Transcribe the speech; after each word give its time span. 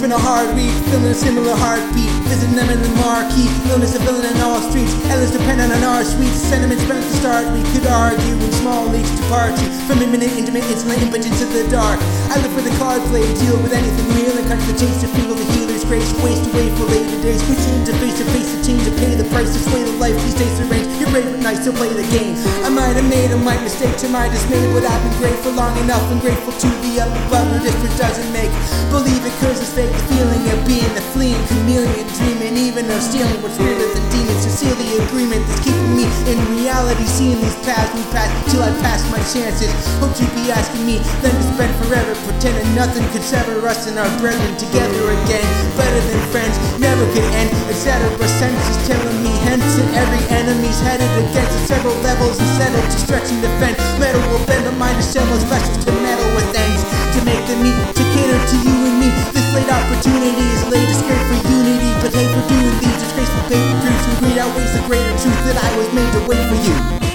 been 0.00 0.12
a 0.12 0.18
hard 0.18 0.54
week, 0.56 0.72
feeling 0.90 1.06
a 1.06 1.14
similar 1.14 1.54
heartbeat. 1.54 2.10
Visiting 2.26 2.56
them 2.56 2.70
in 2.70 2.82
the 2.82 2.88
marquee, 2.98 3.48
as 3.78 3.94
a 3.94 4.00
villain 4.02 4.26
on 4.26 4.40
all 4.42 4.60
streets. 4.70 4.90
Endless 5.06 5.30
dependent 5.30 5.70
on 5.70 5.82
our 5.84 6.02
sweet 6.02 6.34
sentiments 6.34 6.82
at 6.82 6.98
the 6.98 7.14
start. 7.22 7.46
We 7.54 7.62
could 7.70 7.86
argue 7.86 8.34
in 8.34 8.50
small 8.58 8.90
leagues 8.90 9.10
to 9.14 9.22
party. 9.30 9.62
From 9.86 10.02
imminent, 10.02 10.34
intimate, 10.34 10.66
insolent, 10.66 11.00
impotent 11.02 11.30
to 11.38 11.46
the 11.46 11.62
dark. 11.70 12.00
I 12.34 12.42
live 12.42 12.52
for 12.52 12.60
the 12.60 12.74
card 12.76 13.00
play, 13.08 13.22
deal 13.38 13.56
with 13.62 13.72
anything 13.72 14.06
real 14.18 14.34
and 14.34 14.46
cut 14.50 14.58
the 14.66 14.74
chase 14.74 15.00
to 15.00 15.08
feel 15.14 15.32
the 15.32 15.46
healer's 15.54 15.84
grace. 15.86 16.10
Waste 16.20 16.44
away 16.50 16.68
for 16.74 16.84
later 16.90 17.22
days. 17.22 17.40
We 17.46 17.54
seem 17.54 17.86
to 17.86 17.94
face 18.02 18.18
to 18.18 18.26
face 18.34 18.50
the 18.50 18.60
change 18.66 18.82
to 18.84 18.92
pay 18.98 19.14
the 19.14 19.24
price 19.30 19.54
to 19.54 19.60
sway 19.70 19.86
the 19.86 19.96
life 20.02 20.18
these 20.26 20.34
days 20.34 20.58
arrange. 20.66 20.90
You're 20.98 21.08
brave 21.14 21.30
but 21.30 21.40
nice 21.40 21.62
to 21.64 21.72
play 21.72 21.88
the 21.94 22.04
game. 22.12 22.34
I 22.66 22.68
might 22.68 22.98
have 22.98 23.08
made 23.08 23.30
a 23.30 23.38
might 23.38 23.62
mistake 23.62 23.96
to 24.04 24.08
my 24.10 24.28
dismay, 24.28 24.60
but 24.74 24.84
I've 24.84 25.02
been 25.06 25.16
grateful 25.22 25.52
long 25.52 25.72
enough 25.78 26.04
and 26.10 26.20
grateful 26.20 26.52
to 26.52 26.68
the 26.82 27.00
up 27.00 27.12
above. 27.30 27.46
No 27.54 27.62
difference 27.62 27.96
doesn't 27.96 28.30
make. 28.34 28.50
Believe 28.90 29.22
it 29.24 29.32
cause 29.38 29.47
of 32.98 33.04
stealing 33.06 33.38
what's 33.40 33.54
greater 33.56 33.86
than 33.94 34.04
demons. 34.10 34.42
To 34.42 34.50
seal 34.50 34.74
the 34.74 34.90
agreement 35.06 35.46
that's 35.46 35.62
keeping 35.62 35.94
me 35.94 36.06
in 36.26 36.38
reality, 36.58 37.06
seeing 37.06 37.38
these 37.38 37.54
paths 37.62 37.94
move 37.94 38.10
past 38.10 38.30
till 38.50 38.62
I 38.62 38.74
pass 38.82 39.06
my 39.14 39.22
chances. 39.30 39.70
Hope 40.02 40.14
you'd 40.18 40.30
be 40.34 40.50
asking 40.50 40.82
me 40.82 40.98
then 41.22 41.34
to 41.34 41.44
spend 41.54 41.72
forever 41.82 42.14
pretending 42.26 42.66
nothing 42.74 43.06
could 43.14 43.22
sever 43.22 43.54
us 43.66 43.86
and 43.86 43.98
our 43.98 44.10
brethren 44.18 44.54
together 44.58 45.14
again. 45.22 45.46
Better 45.78 46.02
than 46.10 46.20
friends, 46.34 46.54
never 46.78 47.06
could 47.14 47.26
end, 47.38 47.50
etc. 47.70 48.02
Senses 48.28 48.78
telling 48.86 49.18
me 49.24 49.32
hence 49.46 49.66
and 49.78 49.90
every 49.94 50.22
enemy's 50.34 50.78
headed 50.82 51.10
against 51.22 51.54
at 51.54 51.64
several 51.66 51.96
levels 52.02 52.38
instead 52.38 52.70
of 52.74 52.84
to 52.84 52.98
stretch 52.98 53.30
and 53.30 53.42
defend. 53.42 53.74
Metal 53.98 54.22
will 54.30 54.44
bend, 54.46 54.62
but 54.66 54.76
mine 54.76 54.94
is 54.98 55.06
several 55.06 55.38
specials 55.38 55.84
to 55.84 55.90
metal 56.02 56.28
with 56.36 56.54
ends 56.54 56.67
to 57.18 57.24
make 57.24 57.46
them 57.46 57.62
meet 57.62 57.74
to 57.96 58.04
cater 58.14 58.38
to 58.46 58.56
you 58.62 58.74
and 58.86 59.00
me. 59.00 59.10
This 59.34 59.48
late 59.54 59.70
opportunity 59.70 60.44
is 60.54 60.62
laid 60.70 60.88
scrape 60.94 61.26
for 61.26 61.38
unity, 61.50 61.90
but 62.00 62.14
hate 62.14 62.30
for 62.30 62.46
doing 62.46 62.78
these 62.78 62.98
disgraceful 63.02 63.42
paper 63.50 63.74
truths 63.82 64.06
and 64.06 64.18
greed 64.18 64.38
outweighs 64.38 64.72
the 64.72 64.86
greater 64.86 65.10
truth 65.18 65.42
that 65.50 65.58
I 65.58 65.76
was 65.76 65.92
made 65.92 66.12
to 66.12 66.20
wait 66.28 66.44
for 66.46 66.54
you. 66.54 67.07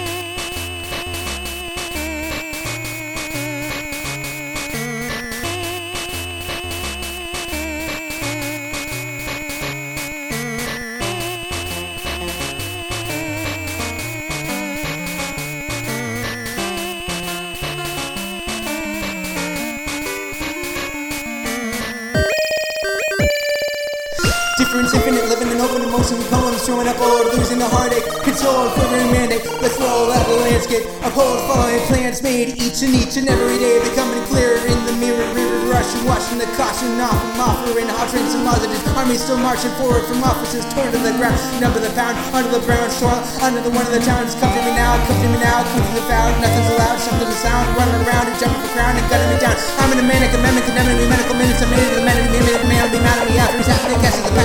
Infinite, 24.93 25.25
living 25.25 25.49
in 25.49 25.59
open 25.59 25.81
emotion 25.81 26.17
with 26.17 26.29
poems, 26.29 26.61
throwing 26.65 26.87
up 26.87 26.99
all 27.01 27.25
losing 27.33 27.57
the 27.57 27.67
heartache, 27.67 28.05
control, 28.21 28.69
quivering 28.77 29.09
mandate. 29.09 29.41
Let's 29.57 29.77
roll 29.81 30.13
out 30.13 30.25
the 30.29 30.37
landscape, 30.45 30.85
uphold 31.01 31.41
following 31.49 31.81
plans 31.89 32.21
made 32.21 32.61
each 32.61 32.85
and 32.85 32.93
each 32.93 33.17
and 33.17 33.27
every 33.27 33.57
day, 33.57 33.81
becoming 33.81 34.21
clearer 34.29 34.61
in 34.69 34.77
the 34.85 34.93
mirror, 35.01 35.25
river 35.33 35.53
rushing, 35.73 36.05
washing 36.05 36.37
the 36.37 36.45
caution 36.53 36.93
off 37.01 37.17
from 37.17 37.41
offering 37.41 37.89
hot 37.89 38.05
drinks 38.13 38.37
and 38.37 38.45
positives. 38.45 38.85
Army 38.93 39.17
still 39.17 39.41
marching 39.41 39.73
forward 39.81 40.05
from 40.05 40.21
offices 40.21 40.61
torn 40.77 40.93
to 40.93 40.99
the 41.01 41.11
ground, 41.17 41.35
number 41.57 41.81
the 41.81 41.89
pound, 41.97 42.13
under 42.29 42.53
the 42.53 42.61
brown 42.61 42.85
soil, 42.93 43.17
under 43.41 43.65
the 43.65 43.73
one 43.73 43.81
of 43.81 43.91
the 43.91 44.03
towns. 44.05 44.37
Come 44.37 44.53
to 44.53 44.61
me 44.61 44.77
now, 44.77 44.93
come 45.09 45.17
to 45.17 45.27
me 45.33 45.41
now, 45.41 45.65
come 45.73 45.81
to 45.81 45.93
the 45.97 46.05
found, 46.05 46.37
nothing's 46.37 46.69
allowed, 46.77 47.01
something 47.01 47.25
to 47.25 47.37
sound, 47.41 47.65
running 47.73 47.97
around 48.05 48.29
and 48.29 48.37
jumping 48.37 48.61
for 48.61 48.71
crown 48.77 48.93
and 48.93 49.05
gutting 49.09 49.29
me 49.33 49.37
down. 49.41 49.57
I'm 49.81 49.89
in 49.89 49.97
a 49.97 50.05
manic 50.05 50.29
amendment, 50.37 50.69
condemning 50.69 51.01
me, 51.01 51.09
medical 51.09 51.33
minutes, 51.33 51.65
I'm 51.65 51.73
in 51.73 51.81
the 51.81 52.05
man, 52.05 52.21
the 52.29 52.39
man, 52.45 52.61
the 52.61 52.69
man, 52.69 52.83
be 52.93 52.99
mad 53.01 53.17
at 53.17 53.25
me 53.25 53.35
after 53.41 53.57
he's 53.57 53.71
happening, 53.73 53.97
guessing 54.05 54.23
the 54.29 54.42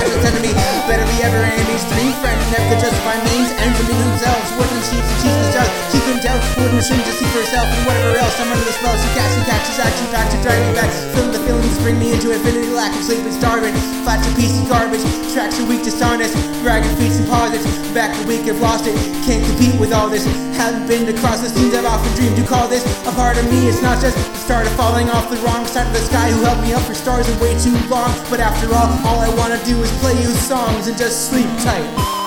Wooden 6.59 6.75
machine 6.75 6.99
to 6.99 7.13
see 7.15 7.23
for 7.31 7.39
herself 7.39 7.71
and 7.71 7.81
whatever 7.87 8.19
else. 8.19 8.35
I'm 8.35 8.51
under 8.51 8.67
the 8.67 8.75
spell. 8.75 8.91
She 8.99 9.07
catch 9.15 9.31
catches 9.47 9.79
action 9.79 10.11
to 10.11 10.37
drive 10.43 10.59
me 10.59 10.75
back. 10.75 10.91
Feeling 11.15 11.31
the 11.31 11.39
feelings 11.47 11.79
bring 11.79 11.97
me 11.97 12.11
into 12.11 12.35
infinity. 12.35 12.67
Lack 12.75 12.91
of 12.91 13.03
sleep 13.03 13.23
and 13.23 13.31
starving. 13.31 13.71
Flats 14.03 14.27
and 14.27 14.35
pieces 14.35 14.67
garbage. 14.67 14.99
Tracks 15.31 15.55
are 15.55 15.67
weak 15.71 15.87
dishonest. 15.87 16.35
Bragging 16.59 16.91
feats 16.99 17.15
and 17.15 17.27
posits. 17.31 17.63
Back 17.95 18.11
a 18.11 18.27
week 18.27 18.43
I've 18.43 18.59
lost 18.59 18.87
it. 18.87 18.95
Can't 19.23 19.39
compete 19.39 19.79
with 19.79 19.95
all 19.95 20.11
this. 20.11 20.27
Haven't 20.59 20.87
been 20.91 21.07
across 21.07 21.39
the 21.39 21.47
scenes 21.47 21.73
I've 21.73 21.87
often 21.87 22.11
dreamed 22.19 22.35
to 22.35 22.43
call 22.43 22.67
this 22.67 22.83
a 23.07 23.11
part 23.15 23.39
of 23.39 23.47
me. 23.47 23.71
It's 23.71 23.81
not 23.81 24.03
just 24.03 24.19
the 24.19 24.39
start 24.43 24.67
of 24.67 24.73
falling 24.75 25.09
off 25.09 25.31
the 25.31 25.39
wrong 25.47 25.63
side 25.65 25.87
of 25.87 25.93
the 25.93 26.03
sky 26.03 26.27
who 26.27 26.43
helped 26.43 26.61
me 26.61 26.73
up 26.75 26.83
for 26.83 26.93
stars 26.93 27.23
and 27.29 27.39
way 27.39 27.55
too 27.55 27.71
long. 27.87 28.11
But 28.27 28.43
after 28.43 28.67
all, 28.75 28.91
all 29.07 29.19
I 29.23 29.31
wanna 29.39 29.63
do 29.63 29.79
is 29.79 29.91
play 30.03 30.19
you 30.19 30.27
songs 30.43 30.87
and 30.87 30.97
just 30.97 31.31
sleep 31.31 31.47
tight. 31.63 32.18